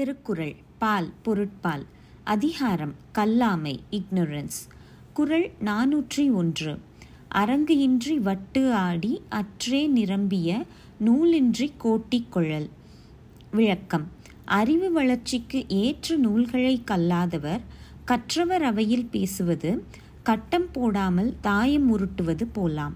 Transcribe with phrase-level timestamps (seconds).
[0.00, 1.86] திருக்குறள் பால் பொருட்பால்
[2.24, 4.68] அதிகாரம் கல்லாமை இக்னோரன்ஸ்.
[5.12, 6.78] குறள் நாநூற்றி ஒன்று.
[7.28, 10.64] அரங்கு இன்றி வட்டு ஆடி அற்றே நிரம்பிய
[11.04, 12.70] நூலின்றி கோட்டிக் குழல்.
[13.50, 14.08] விளக்கம்.
[14.44, 17.60] அறிவு வளர்ச்சிக்கு ஏற்ற நூல்களை கல்லாதவர்
[18.04, 19.84] கற்றவர் அவையில் பேசுவது
[20.22, 22.94] கட்டம் போடாமல் தாயம் உருட்டுவது போலாம்.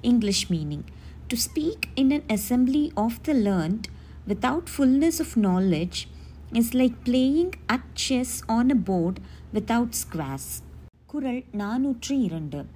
[0.00, 0.84] English meaning.
[1.28, 3.82] To speak in an assembly of the learned
[4.28, 6.14] without fullness of knowledge
[6.52, 9.18] is like playing at chess on a board
[9.54, 10.64] without squares
[11.06, 12.66] குரல் நாநூற்றி இரண்டு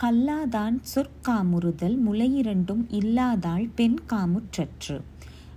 [0.00, 5.00] கல்லாதான் சொற்காமுறுதல் முளையிரண்டும் இல்லாதாள் பெண் காமுற்றற்று.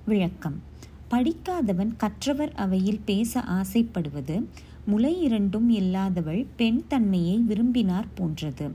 [0.05, 0.61] விளக்கம்.
[1.07, 4.47] படிக்காதவன் கற்றவர் அவையில் பேச ஆசைப்படுவது
[4.85, 8.71] முளை இரண்டும் இல்லாதவள் பெண் தன்மையை விரும்பினார் போன்றது.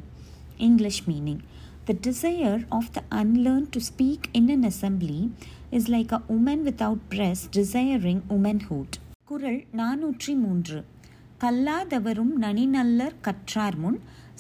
[0.57, 1.39] English meaning.
[1.86, 5.20] The desire of the unlearned to speak in an assembly
[5.72, 8.92] is like a woman without breast desiring womanhood.
[9.28, 10.80] குறள் நாநூற்றி மூன்று
[11.42, 14.00] கல்லாதவரும் நனிநல்லர் கற்றார் முன்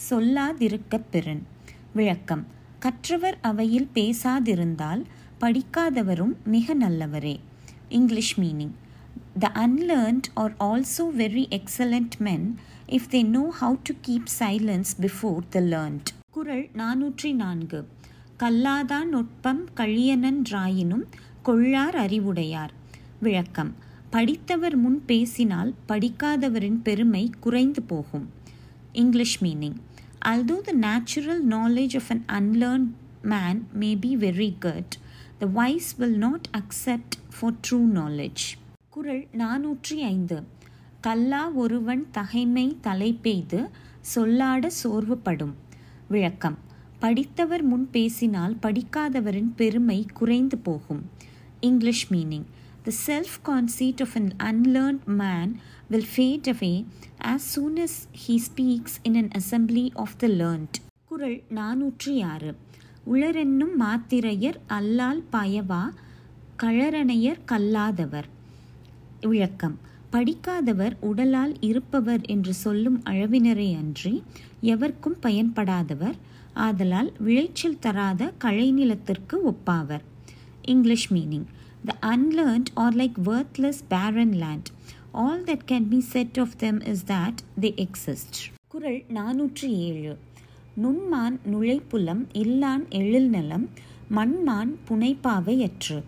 [0.09, 1.44] சொல்லாதிருக்கப் பெறன்
[1.94, 2.45] விளக்கம்
[2.80, 5.04] கற்றவர் அவையில் பேசாதிருந்தால்
[5.40, 7.36] படிக்காதவரும் மிக நல்லவரே
[7.90, 8.76] English meaning
[9.36, 12.59] The unlearned are also very excellent men
[12.90, 16.08] if they know how to keep silence before the learned.
[16.45, 17.89] குரல் நாநூற்றி நான்கு.
[18.39, 21.03] கல்லாதான் நுட்பம் கழியனன்றாயினும்
[21.42, 22.73] கொள்ளார் அறிவுடையார்.
[23.20, 23.75] விளக்கம்.
[24.11, 28.31] படித்தவர் முன் பேசினால் படிக்காதவரின் பெருமை குறைந்து போகும்.
[28.92, 29.75] English meaning.
[30.25, 32.91] Although the natural knowledge of an unlearned
[33.23, 34.91] man may be very good
[35.41, 38.58] the wise will not accept for true knowledge.
[38.89, 40.42] குரல் நாநூற்றி ஐந்து.
[41.01, 43.69] கல்லா ஒருவன் தகைமை தலை பெய்து
[44.14, 45.53] சொல்லாட சோர்வுபடும்.
[46.09, 46.59] விளக்கம்.
[46.99, 51.11] படித்தவர் முன் பேசினால் படிக்காதவரின் பெருமை குறைந்து போகும்.
[51.61, 52.45] English meaning
[52.83, 55.57] the self conceit of an unlearned man
[55.89, 56.85] will fade away
[57.25, 62.57] as soon as he speaks in an assembly of the learned குரல் நாநூற்றி ஆறு
[63.13, 65.83] உளரென்னும் மாத்திரையர் அல்லால் பயவா
[66.63, 68.29] கழறனையர் கல்லாதவர்.
[69.20, 69.79] விளக்கம்.
[70.14, 74.23] படிக்காதவர் உடலால் இருப்பவர் என்று சொல்லும் அளவினரே அன்றி
[74.63, 76.14] எவர்க்கும் பயன்படாதவர்.
[76.55, 80.05] ஆதலால் விளைச்சல் தராத கலைநிலத்திற்கு ஒப்பாவர்.
[80.63, 81.47] English meaning
[81.85, 84.67] the unlearned are like worthless barren land
[85.13, 88.39] all that can be said of them is that they exist
[88.69, 90.19] குரல் நானூற்றி ஏழு.
[90.83, 93.70] நுண்மான் நுழைப்புலம் இல்லான் எழில் நலம்
[94.14, 96.02] மண்மான் புனைப்பாவையற்று.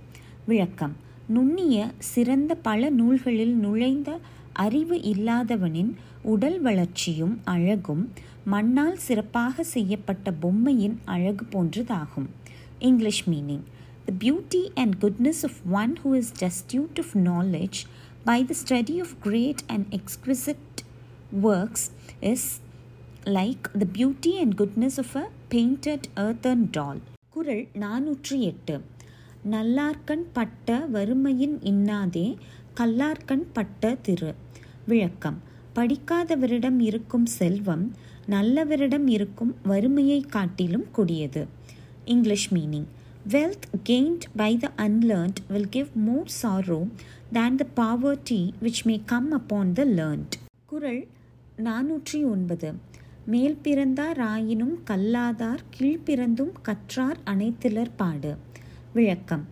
[0.47, 1.05] விளக்கம்.
[1.29, 4.19] நுண்ணிய சிறந்த பல நூல்களில் நுழைந்த
[4.53, 8.13] அறிவு இல்லாதவனின் உடல் வளர்ச்சியும் அழகும்
[8.45, 12.27] மண்ணால் சிறப்பாக செய்யப்பட்ட பொம்மையின் அழகு போன்றதாகும்.
[12.79, 13.61] English meaning
[14.05, 17.85] the beauty and goodness of one who is destitute of knowledge
[18.25, 20.85] by the study of great and exquisite
[21.43, 22.61] works is
[23.25, 27.01] like the beauty and goodness of a painted earthen doll
[27.31, 28.81] குரல் நானூற்றி எட்டு.
[29.51, 32.37] நல்லார்கண் பட்ட வறுமையின் இன்னாதே
[32.77, 34.35] கல்லார்கண் பட்ட திரு.
[34.87, 35.39] விளக்கம்.
[35.75, 37.95] படிக்காதவரிடம் இருக்கும் செல்வம்
[38.31, 41.47] நல்லவரிடம் இருக்கும் வறுமையை காட்டிலும் கொடியது.
[42.05, 42.85] English meaning.
[43.29, 46.89] Wealth gained by the unlearned will give more sorrow
[47.33, 50.37] than the poverty which may come upon the learned
[50.67, 51.07] குரல்
[51.57, 52.75] நாநூற்றி ஒன்பது.
[53.27, 58.37] மேல் பிறந்தார் ஆயினும் கல்லாதார் கீழ்பிறந்தும் கற்றார் அனைத்திலர் பாடு.
[58.97, 59.45] விளக்கம்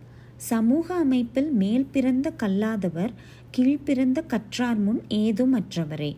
[0.49, 3.11] சமூக அமைப்பில் மேல் பிறந்த கல்லாதவர்
[3.57, 6.15] கீழ்பிறந்த கற்றார் முன் ஏதும் அற்றவரே.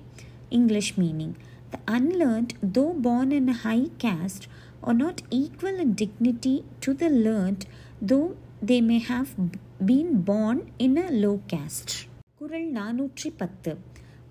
[0.49, 1.33] English meaning
[1.71, 4.29] the unlearned though born in high high
[4.81, 7.63] are not equal in dignity to the learned
[8.07, 8.19] though
[8.65, 9.31] they may have
[9.85, 11.37] been born in a low low
[12.37, 13.77] குரல் நானூற்றி பத்து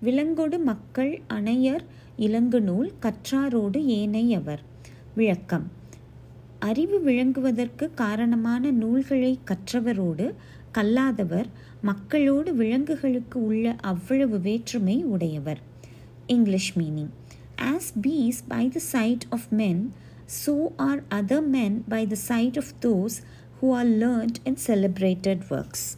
[0.03, 1.85] விலங்கொடு மக்கள் அணையர்
[2.17, 4.61] இலங்கு நூல் கற்றாரோடு ஏனையவர்.
[5.15, 5.76] விளக்கம்.
[6.59, 10.33] அறிவு விளங்குவதற்கு காரணமான நூல்களை கற்றவரோடு
[10.71, 11.47] கல்லாதவர்
[11.81, 15.61] மக்களோடு விலங்குகளுக்கு உள்ள அவ்வளவு வேற்றுமை உடையவர்
[16.27, 17.13] English meaning
[17.73, 19.91] as peace by the side of men
[20.27, 23.21] so are other men by the side of those
[23.61, 25.95] who are learned in celebrated works.